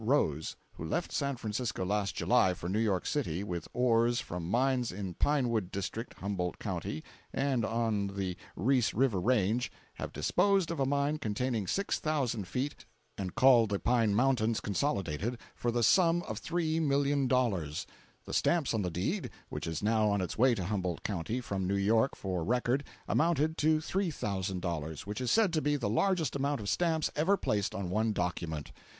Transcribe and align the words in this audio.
Rose, 0.03 0.55
who 0.77 0.83
left 0.83 1.11
San 1.11 1.35
Francisco 1.37 1.85
last 1.85 2.15
July 2.15 2.55
for 2.55 2.67
New 2.67 2.79
York 2.79 3.05
City, 3.05 3.43
with 3.43 3.67
ores 3.71 4.19
from 4.19 4.49
mines 4.49 4.91
in 4.91 5.13
Pine 5.13 5.47
Wood 5.49 5.69
District, 5.71 6.15
Humboldt 6.15 6.57
County, 6.57 7.03
and 7.31 7.63
on 7.63 8.07
the 8.07 8.35
Reese 8.55 8.95
River 8.95 9.21
range, 9.21 9.71
have 9.93 10.11
disposed 10.11 10.71
of 10.71 10.79
a 10.79 10.87
mine 10.87 11.19
containing 11.19 11.67
six 11.67 11.99
thousand 11.99 12.47
feet 12.47 12.85
and 13.15 13.35
called 13.35 13.69
the 13.69 13.77
Pine 13.77 14.15
Mountains 14.15 14.59
Consolidated, 14.59 15.37
for 15.53 15.69
the 15.69 15.83
sum 15.83 16.23
of 16.23 16.41
$3,000,000. 16.41 17.85
The 18.25 18.33
stamps 18.33 18.73
on 18.73 18.81
the 18.81 18.89
deed, 18.89 19.29
which 19.49 19.67
is 19.67 19.83
now 19.83 20.09
on 20.09 20.19
its 20.19 20.35
way 20.35 20.55
to 20.55 20.63
Humboldt 20.63 21.03
County, 21.03 21.39
from 21.41 21.67
New 21.67 21.75
York, 21.75 22.15
for 22.15 22.43
record, 22.43 22.83
amounted 23.07 23.55
to 23.59 23.77
$3,000, 23.77 25.01
which 25.05 25.21
is 25.21 25.29
said 25.29 25.53
to 25.53 25.61
be 25.61 25.75
the 25.75 25.87
largest 25.89 26.35
amount 26.35 26.59
of 26.59 26.69
stamps 26.69 27.11
ever 27.15 27.37
placed 27.37 27.75
on 27.75 27.91
one 27.91 28.13
document. 28.13 28.71